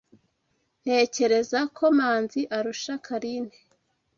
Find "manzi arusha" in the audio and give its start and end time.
1.97-2.93